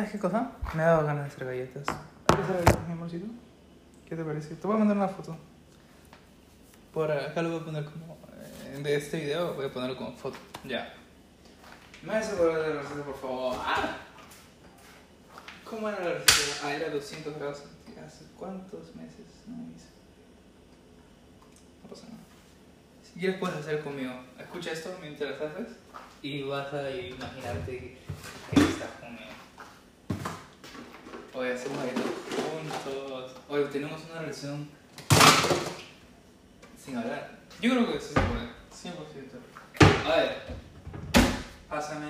[0.00, 0.52] ¿Sabes qué cosa?
[0.72, 1.84] Me ha dado ganas de hacer galletas.
[2.26, 3.26] ¿Quieres hacer galletas, mi amorcito?
[4.08, 4.54] ¿Qué te parece?
[4.54, 5.36] Te voy a mandar una foto.
[6.94, 8.16] Por acá lo voy a poner como.
[8.64, 10.38] eh, De este video voy a ponerlo como foto.
[10.64, 10.94] Ya.
[12.02, 13.56] ¿Me vas a acordar de la receta, por favor?
[13.62, 13.96] ¡Ah!
[15.68, 16.56] ¿Cómo era la receta?
[16.66, 17.62] Ah, era 200 grados.
[18.02, 19.88] ¿Hace cuántos meses no hice?
[21.82, 22.22] No pasa nada.
[23.04, 24.14] Si quieres puedes hacer conmigo.
[24.38, 25.76] Escucha esto mientras haces
[26.22, 27.98] y vas a imaginarte
[28.50, 29.28] que estás conmigo.
[31.40, 32.04] Hoy hacemos galletas
[32.36, 33.32] juntos.
[33.48, 34.68] Hoy tenemos una relación
[36.84, 37.38] sin hablar.
[37.62, 38.50] Yo creo que sí se puede.
[38.92, 40.04] 100%.
[40.04, 40.42] A ver.
[41.66, 42.08] Pásame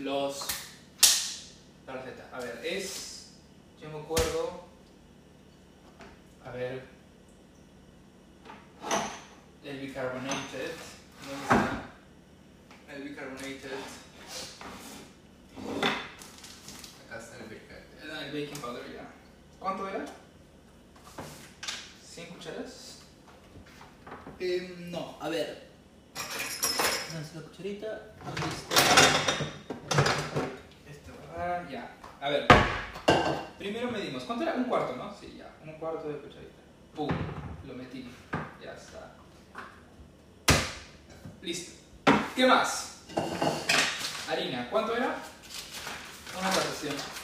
[0.00, 0.48] los...
[1.86, 2.28] La receta.
[2.32, 3.28] A ver, es...
[3.80, 4.64] Yo me acuerdo...
[6.44, 6.82] A ver...
[9.64, 10.72] El bicarbonated.
[11.22, 11.82] ¿Dónde está?
[12.92, 13.70] El bicarbonated.
[17.06, 17.48] Acá está el
[18.34, 19.06] baking, powder ya.
[19.60, 20.04] ¿Cuánto era?
[22.04, 22.98] ¿100 cucharas?
[24.40, 25.68] Eh, no, a ver.
[27.12, 27.86] ¿Dónde está la cucharita?
[28.24, 28.74] ¿Dónde está?
[30.90, 31.96] Esto va, ya.
[32.20, 32.48] A ver.
[33.58, 34.24] Primero medimos.
[34.24, 34.54] ¿Cuánto era?
[34.54, 35.14] Un cuarto, ¿no?
[35.14, 35.54] Sí, ya.
[35.64, 36.62] Un cuarto de cucharita.
[36.96, 37.08] Pum.
[37.68, 38.10] Lo metí.
[38.60, 39.14] Ya está.
[41.40, 41.72] Listo.
[42.34, 43.04] ¿Qué más?
[44.28, 44.68] Harina.
[44.70, 45.14] ¿Cuánto era?
[46.38, 46.70] Una taza,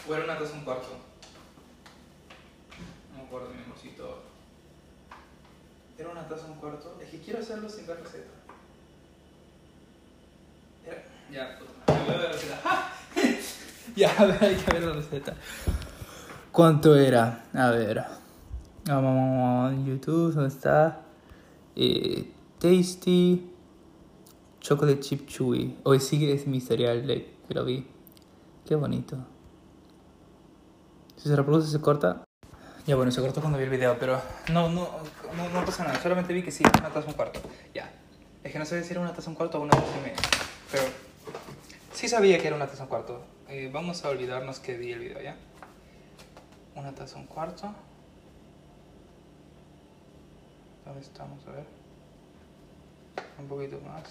[0.09, 1.10] O era una taza un cuarto.
[3.31, 4.23] Acuerdo, mi amorcito.
[5.97, 6.99] Era una taza un cuarto.
[7.01, 8.29] Es que quiero hacerlo sin ver receta.
[10.85, 11.05] Era...
[11.31, 12.37] Ya, puta a ver.
[12.65, 12.93] ¡Ah!
[13.95, 15.37] ya, a ver, hay que ver la receta.
[16.51, 17.45] ¿Cuánto era?
[17.55, 18.05] A ver.
[18.87, 21.03] Vamos a YouTube, ¿dónde está?
[21.77, 23.49] Eh, tasty
[24.59, 25.79] Chocolate Chip Chewy.
[25.85, 27.87] Hoy sigue es mi cereal que lo vi.
[28.67, 29.19] Qué bonito.
[31.15, 32.25] Si se reproduce, se corta.
[32.87, 34.21] Ya bueno, se cortó cuando vi el video, pero
[34.53, 34.89] no, no,
[35.37, 36.01] no, no pasa nada.
[36.01, 37.41] Solamente vi que sí, una taza un cuarto.
[37.75, 37.91] Ya.
[38.43, 40.17] Es que no sé si era una taza un cuarto o una taza y media.
[40.73, 40.85] Pero
[41.93, 43.23] sí sabía que era una taza un cuarto.
[43.49, 45.37] Eh, vamos a olvidarnos que vi el video, ¿ya?
[46.75, 47.75] Una taza un cuarto.
[50.85, 51.47] ¿Dónde estamos?
[51.47, 51.67] A ver.
[53.39, 54.05] Un poquito más.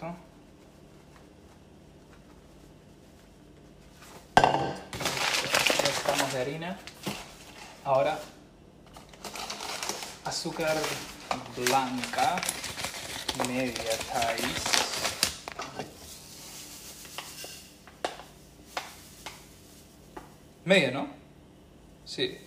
[0.00, 0.14] Ya
[5.88, 6.78] estamos de harina.
[7.84, 8.16] Ahora,
[10.24, 10.76] azúcar
[11.56, 12.40] blanca,
[13.48, 14.44] media taíz.
[20.64, 21.08] Media, ¿no?
[22.04, 22.38] Sí.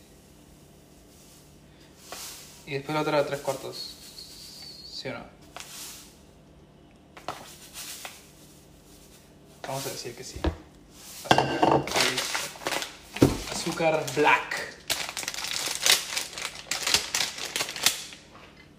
[2.66, 3.98] Y después la otra tres cuartos.
[4.90, 5.41] ¿Sí o no?
[9.72, 10.38] Vamos a decir que sí.
[11.30, 11.86] Azúcar.
[13.50, 14.76] Azúcar black.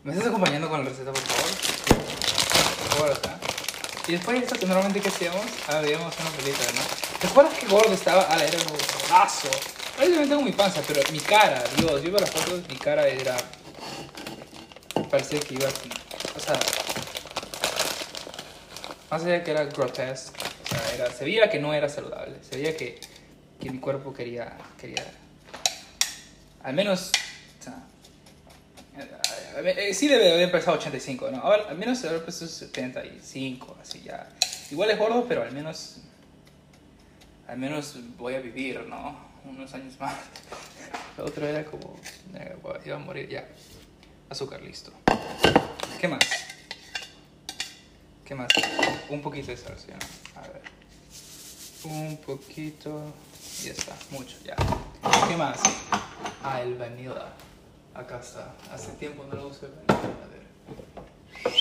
[0.04, 1.50] ¿Me estás acompañando con la receta, por favor?
[2.76, 3.41] Por favor.
[4.06, 6.82] Y después de esto, normalmente que hacíamos, ah, veíamos una película, ¿no?
[7.19, 8.26] ¿Te acuerdas que gordo estaba?
[8.28, 9.48] Ah, era un gordazo.
[9.97, 13.34] Tengo mi panza, pero mi cara, Dios, yo veo las fotos, mi cara era...
[15.10, 15.88] Parecía que iba así.
[16.36, 16.60] O sea...
[19.10, 22.77] Más allá que era grotesque, sea, era, se veía que no era saludable, se veía
[22.77, 22.99] que,
[23.60, 25.05] que mi cuerpo quería, quería,
[26.62, 27.10] al menos,
[27.60, 27.83] o sea,
[28.97, 31.38] eh, eh, sí debe haber pesado 85, ¿no?
[31.38, 34.28] Ahora, al menos debe haber pesado 75, así ya.
[34.71, 35.99] Igual es gordo, pero al menos,
[37.49, 39.32] al menos voy a vivir, ¿no?
[39.44, 40.15] Unos años más.
[41.19, 41.99] Lo otro era como,
[42.34, 43.47] eh, iba a morir ya.
[44.28, 44.93] Azúcar, listo.
[46.00, 46.21] ¿Qué más?
[48.32, 48.48] ¿Qué más?
[49.10, 49.93] Un poquito de sal, ¿sí?
[50.34, 50.62] A ver.
[51.84, 53.12] Un poquito.
[53.62, 54.56] Ya está, mucho, ya.
[55.28, 55.60] ¿Qué más?
[56.43, 57.34] Ah, el vanilla.
[57.93, 58.54] Acá está.
[58.72, 60.17] Hace tiempo no lo uso el vanilla.
[60.25, 61.52] A ver.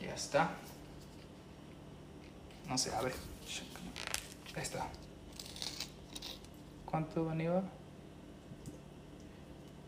[0.00, 0.50] Ya está.
[2.70, 3.12] No sé, a ver.
[4.56, 4.88] Ahí está.
[6.86, 7.60] ¿Cuánto vanilla?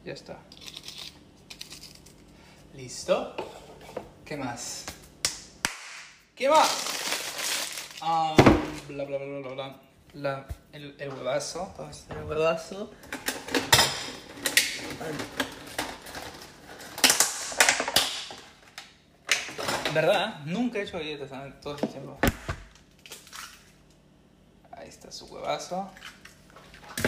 [0.05, 0.37] Ya está.
[2.75, 3.35] ¿Listo?
[4.27, 4.85] ¿Qué más?
[6.37, 6.69] ¿Qué más?
[8.03, 8.37] Ah,
[8.89, 9.81] bla, bla, bla, bla, bla.
[10.13, 11.73] La, el, el huevazo.
[11.79, 12.91] ¿Dónde está el huevazo?
[19.95, 20.41] ¿Verdad?
[20.45, 22.19] Nunca he hecho galletas en todo este tiempo.
[24.73, 25.91] Ahí está su huevazo.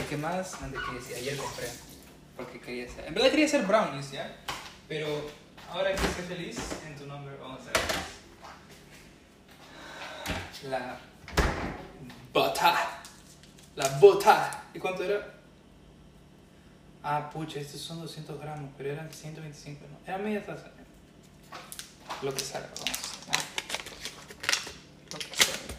[0.08, 0.54] ¿Qué más?
[0.62, 1.68] Antes que decía, ayer compré.
[2.34, 3.04] Porque quería hacer.
[3.04, 4.34] En verdad quería hacer brownies, ¿ya?
[4.88, 5.06] Pero
[5.70, 8.17] ahora que estés feliz en tu nombre, vamos a ver.
[10.64, 10.98] La
[12.32, 13.00] bota.
[13.76, 14.64] La bota.
[14.74, 15.34] ¿Y cuánto era?
[17.02, 19.98] Ah, pucha, estos son 200 gramos, pero eran 125, ¿no?
[20.06, 20.68] Era media taza.
[22.22, 22.98] Lo que salga, vamos.
[25.12, 25.74] Lo que salga.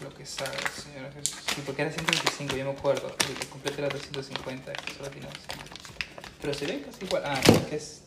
[0.00, 1.36] Lo que salga, señora Jesús.
[1.54, 3.14] Sí, porque era 125, yo me acuerdo.
[3.28, 5.68] El que completo era 250, que solo tiene 200.
[6.40, 7.22] Pero se ve casi igual.
[7.26, 8.02] Ah, no, que es,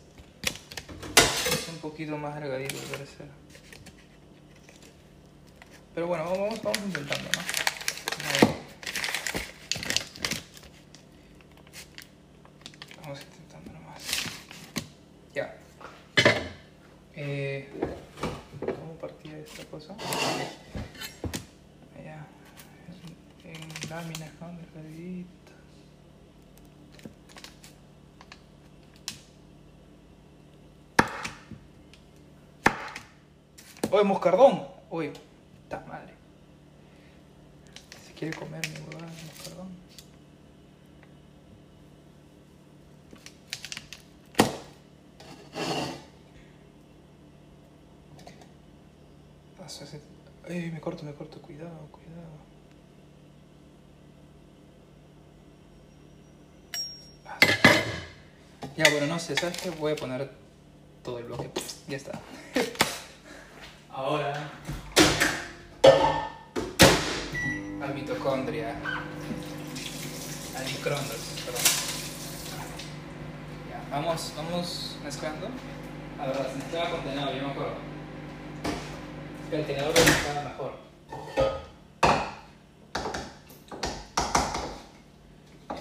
[1.69, 3.25] un poquito más delgadito, parece.
[5.94, 7.42] Pero bueno, vamos, vamos intentando, ¿no?
[13.02, 14.04] Vamos intentando nomás.
[15.34, 15.58] Ya.
[17.16, 17.69] Eh,
[18.60, 19.96] ¿Cómo partía esta cosa?
[21.96, 24.48] En, en láminas, ¿no?
[33.97, 34.63] ¡Oye, moscardón!
[34.91, 35.11] Uy,
[35.67, 36.13] ¡ta madre!
[38.05, 39.69] Si quiere comer mi huevada de moscardón.
[50.47, 52.38] Ay, me corto, me corto, cuidado, cuidado.
[58.77, 59.71] Ya, bueno, no sé, ¿sabes qué?
[59.71, 60.29] Voy a poner
[61.03, 61.49] todo el bloque.
[61.88, 62.21] Ya está.
[63.97, 64.51] Ahora.
[67.81, 68.75] Al mitocondria.
[70.55, 71.61] Al microondas, perdón.
[73.71, 75.47] Ya, vamos, vamos mezclando.
[76.19, 77.77] A ver, se mezclaba con tenedor, yo me acuerdo.
[79.51, 80.73] El tenedor lo mezclaba mejor.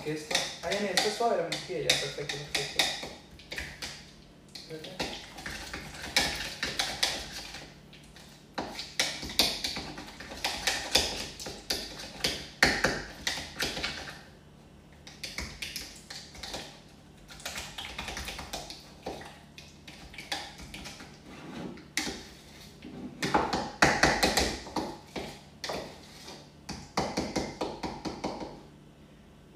[0.07, 0.37] Es esto.
[0.63, 3.09] Ay, mira, esto es suave la mantequilla, ya, perfecto, perfecto.
[4.55, 5.05] Espérate.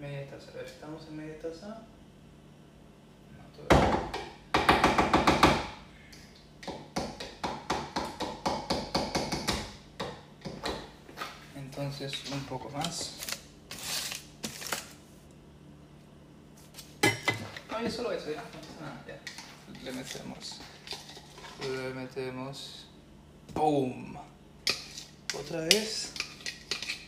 [0.00, 1.82] Media taza, a ver, ¿estamos en media taza?
[3.36, 4.00] No, todavía.
[12.00, 13.12] Entonces, un poco más.
[17.70, 18.43] No, ya solo eso, ya.
[18.81, 19.19] Nada, ya.
[19.85, 20.61] Le metemos.
[21.61, 22.87] Le metemos.
[23.52, 24.17] ¡Boom!
[25.38, 26.14] Otra vez.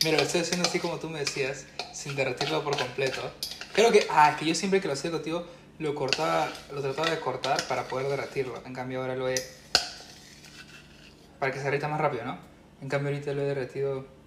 [0.03, 3.31] Mira, lo estoy haciendo así como tú me decías, sin derretirlo por completo.
[3.73, 5.47] Creo que, ah, que yo siempre que lo hacía contigo,
[5.79, 8.61] lo cortaba, lo trataba de cortar para poder derretirlo.
[8.63, 9.35] En cambio ahora lo he...
[11.39, 12.37] Para que se derrita más rápido, ¿no?
[12.79, 14.22] En cambio ahorita lo he derretido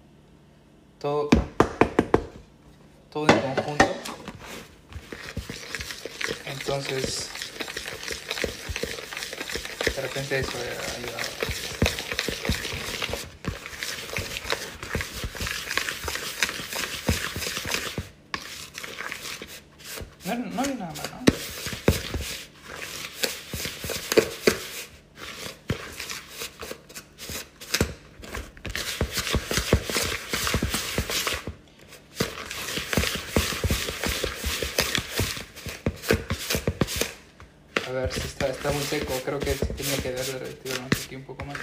[0.99, 1.29] todo...
[3.11, 3.85] Todo en conjunto.
[6.45, 7.29] Entonces...
[9.95, 11.37] De repente eso ha ayudado.
[20.25, 21.17] No, no hay nada más, ¿no?
[37.87, 38.19] A ver si
[38.67, 39.13] está, muy seco.
[39.23, 41.57] Creo que tenía que darle retiro más aquí un poco más.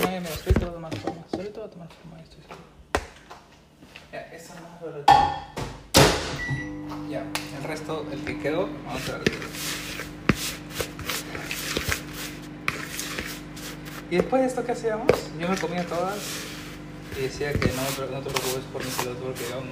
[0.00, 1.24] No, ya me va a tomar forma.
[1.30, 2.58] Solito va a tomar forma, estoy seguro.
[4.12, 5.18] Ya, esta no lo retiro.
[7.10, 7.22] Ya,
[7.58, 9.32] el resto, el que quedó, vamos a ver.
[14.10, 15.06] Y después de esto, ¿qué hacíamos?
[15.38, 16.18] Yo me comía todas
[17.18, 19.70] y decía que no, no te preocupes por mi salud porque aún-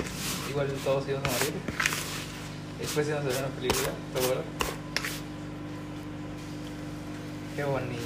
[0.48, 1.52] igual todos íbamos a morir.
[2.80, 4.44] Después íbamos a ver una película, ¿te acuerdas?
[7.54, 8.00] Qué bonito.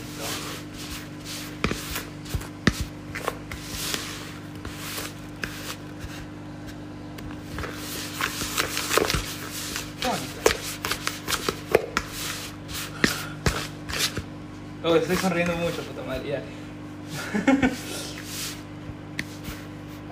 [10.00, 10.40] Qué bonito.
[14.82, 16.42] Oh, estoy sonriendo mucho, puta madre,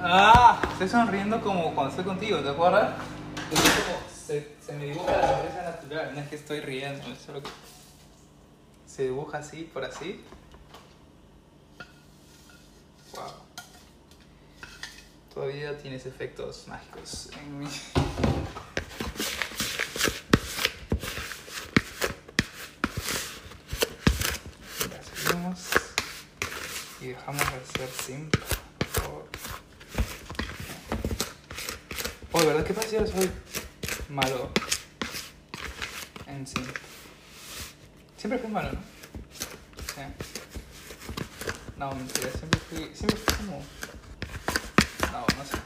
[0.01, 2.93] ah, estoy sonriendo como cuando estoy contigo, ¿te acuerdas?
[4.27, 7.51] Se, se me dibuja la sonrisa natural, no es que estoy riendo, es solo que
[8.87, 10.23] se dibuja así, por así.
[13.13, 13.33] Wow.
[15.35, 17.67] Todavía tienes efectos mágicos en mí.
[27.01, 28.37] Y dejamos de hacer simp,
[28.79, 29.29] por favor.
[32.31, 32.65] Oh, ¿verdad?
[32.65, 33.31] ¿Qué ahora soy
[34.13, 34.51] malo
[36.27, 36.77] en simp?
[38.17, 38.81] Siempre fui malo, ¿no?
[39.95, 40.03] Sí.
[41.77, 43.65] No, mentira, siempre fui, siempre fui como...
[45.13, 45.57] No, no sé.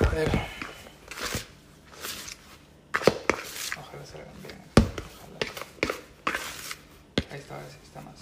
[0.00, 0.30] A ver.
[3.78, 4.62] Ojalá salgan bien.
[4.76, 5.38] Ojalá.
[7.30, 8.16] Ahí está, ahora sí está más.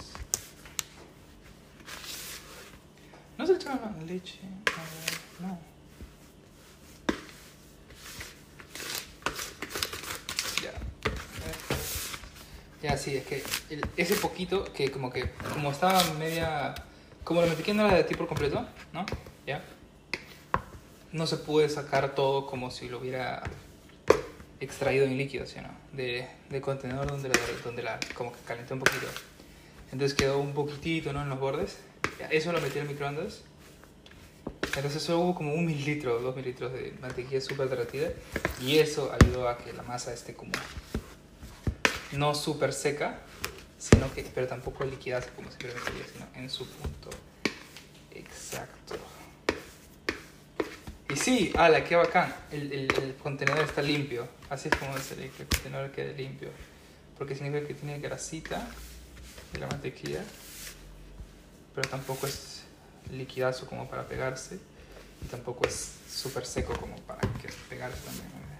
[3.37, 4.39] ¿No se echaba leche?
[4.67, 5.59] A ver, no.
[10.61, 10.69] Ya.
[10.69, 11.55] A ver.
[12.85, 13.41] Ya, sí, es que
[13.97, 16.75] ese poquito que como que, como estaba media...
[17.23, 18.63] Como la mantequilla no era de ti por completo,
[18.93, 19.07] ¿no?
[19.47, 19.63] Ya.
[21.11, 23.41] No se puede sacar todo como si lo hubiera
[24.59, 25.69] extraído en líquido, ¿sí no?
[25.93, 29.07] De, del contenedor donde la, donde la como que calenté un poquito.
[29.91, 31.23] Entonces quedó un poquitito, ¿no?
[31.23, 31.79] En los bordes.
[32.19, 33.41] Ya, Eso lo metí en el microondas.
[34.75, 38.09] Entonces solo hubo como un mililitro, dos mililitros de mantequilla súper derretida.
[38.61, 40.51] Y eso ayudó a que la masa esté como
[42.17, 43.19] no súper seca,
[43.77, 47.09] sino que, pero tampoco liquidaza como simplemente sería, sino en su punto
[48.15, 48.95] exacto.
[51.09, 52.33] Y sí, ala, qué bacán.
[52.51, 54.27] El, el, el contenedor está limpio.
[54.49, 56.49] Así es como se le que el contenedor quede limpio.
[57.17, 58.67] Porque significa que tiene grasita
[59.53, 60.23] de la mantequilla,
[61.73, 62.63] pero tampoco es
[63.11, 64.59] liquidazo como para pegarse.
[65.23, 68.54] Y tampoco es súper seco como para que pegarse también.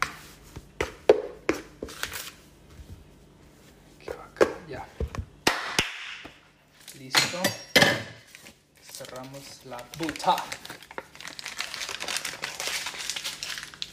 [7.05, 7.39] Listo.
[8.81, 10.35] Cerramos la buta.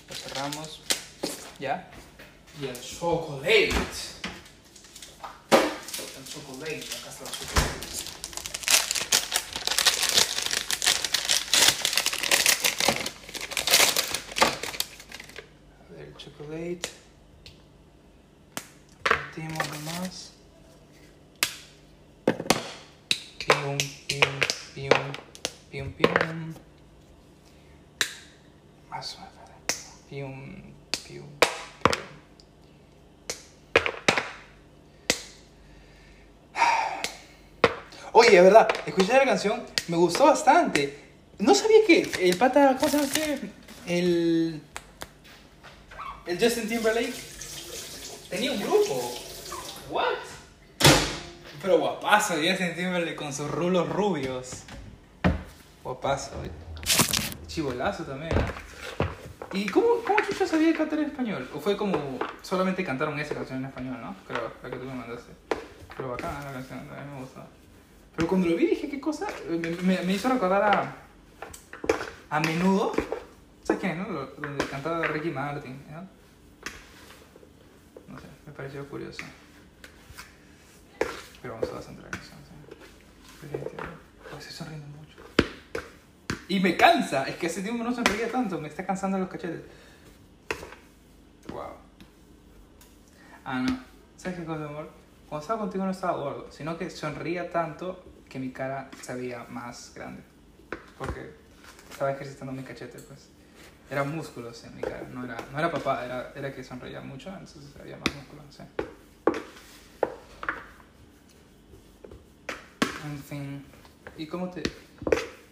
[0.08, 0.80] Lo cerramos.
[1.58, 1.90] Ya.
[2.58, 3.68] Y el chocolate.
[5.50, 6.84] El chocolate.
[6.96, 7.86] Acá está el chocolate.
[15.78, 16.90] A ver el chocolate.
[19.02, 20.32] Partimos nomás.
[23.62, 23.78] Pium,
[24.08, 24.40] pium,
[24.74, 25.12] pium,
[25.70, 26.54] pium, pium.
[28.90, 30.02] Más menos.
[30.08, 30.74] Pium,
[31.06, 32.06] pium, pium.
[38.10, 40.98] Oye, de verdad, escuché la canción, me gustó bastante.
[41.38, 43.48] No sabía que el pata, ¿cómo se llama este?
[43.86, 44.60] El.
[46.26, 47.14] El Justin Timberlake
[48.28, 49.14] tenía un grupo.
[49.88, 50.21] ¿What?
[51.62, 54.64] Pero guapazo, Justin Timberlake con sus rulos rubios.
[55.84, 56.32] Guapazo.
[57.46, 58.32] Chivolazo también.
[59.52, 61.48] ¿Y cómo, cómo chucha sabía cantar en español?
[61.54, 64.14] ¿O fue como solamente cantaron esa canción en español, no?
[64.26, 65.32] Creo, la que tú me mandaste.
[65.96, 67.42] Pero bacana la canción, a me gustó.
[68.16, 69.26] Pero cuando lo vi dije, ¿qué cosa?
[69.48, 70.96] Me, me- hizo recordar a.
[72.30, 72.92] a menudo.
[73.62, 74.08] ¿Sabes quién, no?
[74.08, 76.00] Donde cantaba Ricky Martin, ¿no?
[78.08, 79.22] No sé, me pareció curioso.
[81.42, 83.48] Pero vamos a bastante la canción, ¿sí?
[84.32, 85.18] Oh, estoy sonriendo mucho.
[86.48, 89.62] Y me cansa, es que hace tiempo no sonreía tanto, me está cansando los cachetes.
[91.48, 91.72] Wow.
[93.44, 93.80] Ah, no.
[94.16, 94.88] ¿Sabes qué cosa, amor?
[95.28, 99.44] Cuando estaba contigo no estaba gordo, sino que sonría tanto que mi cara se veía
[99.44, 100.22] más grande.
[100.96, 101.34] Porque
[101.90, 103.30] estaba ejercitando mi cachete, pues.
[103.90, 107.28] Eran músculos en mi cara, no era, no era papá, era, era que sonreía mucho,
[107.30, 108.62] entonces había más músculos, sí.
[113.04, 113.64] En fin.
[114.16, 114.62] ¿Y cómo te,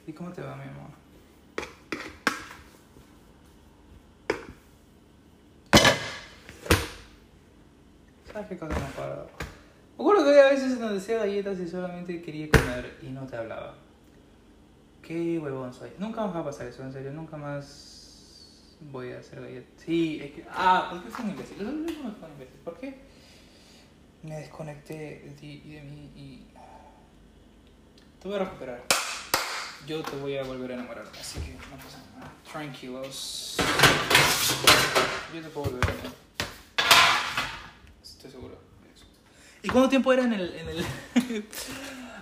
[0.06, 0.90] ¿y cómo te va, mi amor?
[8.32, 9.28] ¿Sabes qué cosa me parado?
[9.98, 13.26] Me acuerdo que había veces en donde hacía galletas y solamente quería comer y no
[13.26, 13.74] te hablaba.
[15.02, 15.90] Qué huevón soy.
[15.98, 17.12] Nunca más va a pasar eso, en serio.
[17.12, 19.84] Nunca más voy a hacer galletas.
[19.84, 20.46] Sí, es que...
[20.50, 21.64] Ah, ¿por qué fue un imbécil?
[21.64, 22.60] Lo mismo me fue un imbécil.
[22.64, 22.94] ¿Por qué?
[24.22, 26.46] Me desconecté de ti y de mí y...
[28.20, 28.82] Te voy a recuperar.
[29.86, 32.32] Yo te voy a volver a enamorar, así que no pasa nada.
[32.50, 33.56] Tranquilos.
[35.34, 36.12] Yo te puedo volver a enamorar.
[38.02, 38.58] Estoy seguro.
[39.62, 40.54] ¿Y cuánto tiempo era en el...
[40.54, 40.86] En el...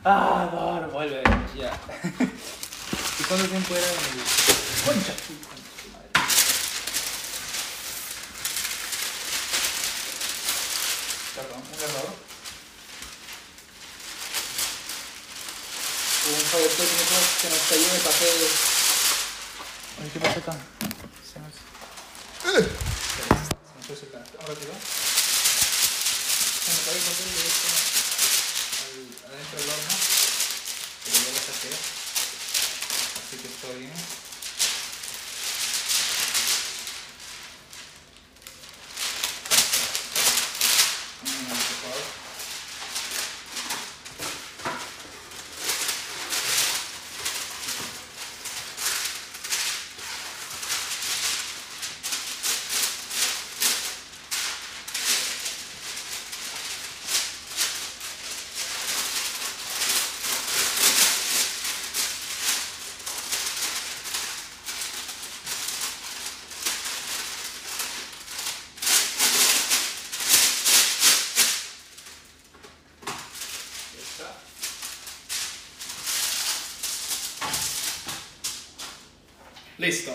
[0.04, 1.22] ah, no, vuelve.
[1.56, 1.72] Ya.
[3.20, 4.24] ¿Y cuánto tiempo era en el...
[4.84, 5.12] Concha.
[5.14, 6.08] tu- concha tu madre.
[11.36, 12.14] Perdón, un error.
[16.28, 16.68] Un favor
[17.40, 18.48] que nos cayó de papel.
[20.00, 20.56] Oye, ¿qué pasa acá?
[21.22, 21.54] Se nos...
[22.42, 22.50] Se
[23.30, 24.24] nos fue ese plan.
[24.40, 24.72] Ahora rápido.
[26.64, 27.68] Se me cayó el papel directo
[28.82, 29.94] al, adentro del horno.
[31.04, 31.72] Pero ya lo saqué.
[33.18, 33.92] Así que está bien.
[41.22, 42.04] Mm, por favor.
[73.94, 74.28] Ya está.
[79.78, 80.12] Listo.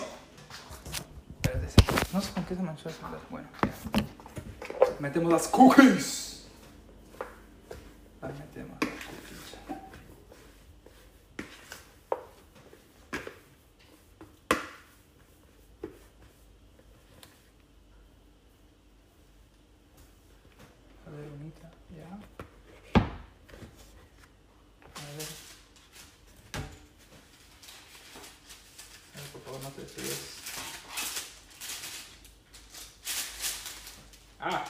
[2.12, 3.20] No sé con qué se manchó el celular.
[3.30, 3.72] Bueno, ya.
[5.00, 6.46] Metemos las cookies.
[8.20, 9.54] Ahí metemos las cookies.
[21.06, 22.08] A ver, bonita, ya.
[24.94, 25.28] A ver.
[29.14, 30.34] A ver, por favor, no te desvíes.
[34.40, 34.64] Ah.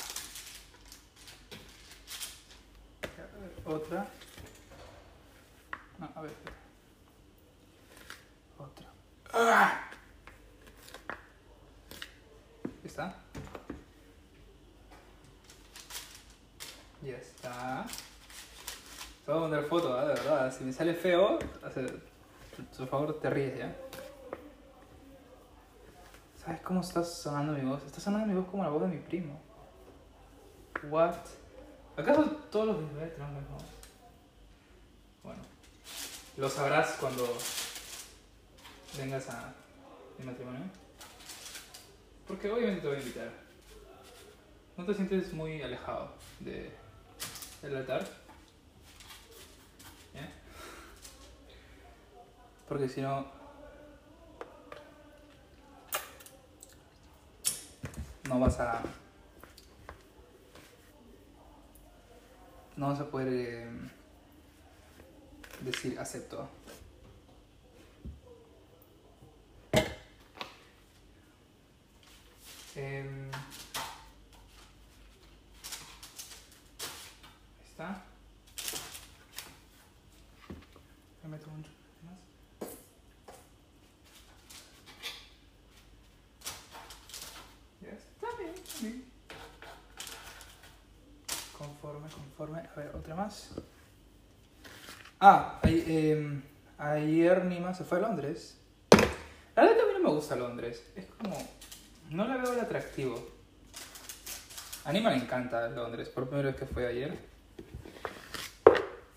[3.17, 4.07] Ya, a ver, Otra.
[5.99, 6.33] No, a ver.
[8.59, 8.87] Otra.
[9.33, 9.91] ¡Ah!
[12.85, 13.15] ¿Está?
[17.03, 17.87] Ya está.
[19.25, 20.09] Te voy a mandar foto, ¿eh?
[20.09, 20.55] de verdad.
[20.57, 21.39] Si me sale feo,
[22.79, 23.75] por favor te ríes, ¿ya?
[26.45, 27.83] ¿Sabes cómo está sonando mi voz?
[27.87, 29.41] Está sonando mi voz como la voz de mi primo.
[30.91, 31.17] What?
[31.97, 33.63] ¿Acaso todos los videos tenemos voz?
[35.23, 35.41] Bueno,
[36.37, 37.25] lo sabrás cuando
[38.99, 39.55] vengas a
[40.19, 40.63] mi matrimonio.
[42.27, 43.31] Porque obviamente te voy a invitar.
[44.77, 46.73] ¿No te sientes muy alejado de,
[47.63, 48.03] del altar?
[50.15, 50.31] ¿Eh?
[52.69, 53.27] Porque si no...
[58.29, 58.83] No vas a...
[62.77, 63.69] No vas a poder eh,
[65.61, 66.49] decir acepto.
[72.77, 73.01] Ahí
[77.71, 78.03] está
[82.05, 82.19] más.
[87.81, 89.15] Ya está bien, está bien.
[92.53, 93.51] A ver, otra más.
[95.21, 96.43] Ah, ay- em,
[96.79, 98.59] ayer Nima se fue a Londres.
[99.57, 100.85] La verdad que a mí no me gusta Londres.
[100.97, 101.37] Es como...
[102.11, 103.27] No le veo el atractivo.
[104.85, 106.09] A Nima le encanta Londres.
[106.11, 107.19] Por primera vez que fue ayer.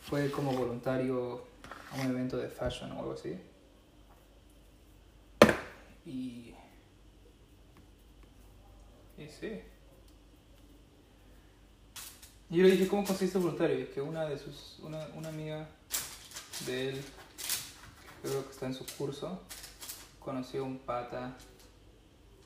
[0.04, 1.44] Fue como voluntario
[1.92, 3.38] a un evento de fashion o algo así.
[6.06, 6.54] Y...
[9.18, 9.62] Y sí.
[12.50, 13.78] Y yo le dije, ¿cómo conseguiste voluntario?
[13.78, 14.80] Y es que una de sus...
[14.80, 15.68] Una, una amiga
[16.66, 17.06] de él,
[18.22, 19.44] creo que está en su curso,
[20.20, 21.38] conoció a un pata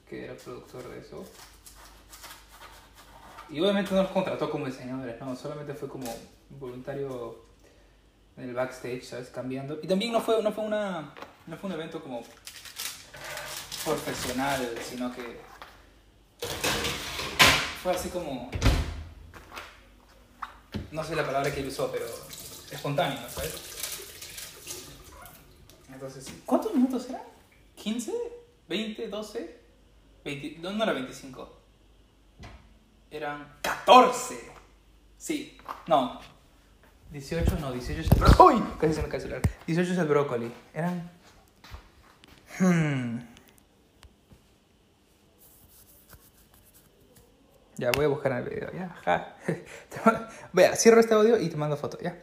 [0.10, 1.24] que era productor de eso.
[3.50, 6.14] Y obviamente no los contrató como diseñadores, no, solamente fue como
[6.50, 7.44] voluntario
[8.38, 9.30] en el backstage, ¿sabes?
[9.30, 9.80] Cambiando.
[9.82, 11.14] Y también no fue, no fue, una,
[11.48, 12.24] no fue un evento como
[13.84, 15.40] profesional, sino que
[17.84, 18.50] fue así como...
[20.92, 22.06] No sé la palabra que él usó, pero
[22.72, 23.56] espontáneo, ¿sabes?
[25.92, 26.44] Entonces, sí.
[26.46, 27.22] ¿cuántos minutos eran?
[27.78, 28.12] ¿15?
[28.70, 29.10] ¿20?
[29.10, 29.50] ¿12?
[30.24, 31.58] 20, no, no era 25.
[33.10, 34.52] Eran 14.
[35.18, 36.20] Sí, no.
[37.12, 38.58] 18, no, 18 es el brócoli.
[38.58, 38.64] ¡Uy!
[38.80, 39.42] Casi se me cae el celular.
[39.68, 40.52] 18 es el brócoli.
[40.74, 41.12] Eran.
[42.60, 43.31] Hmm.
[47.78, 48.96] Ya, voy a buscar en el video, ya.
[49.06, 49.36] ja.
[50.54, 52.16] Vea, cierro este audio y te mando foto, ya.